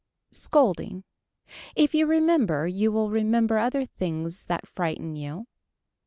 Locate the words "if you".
1.75-2.07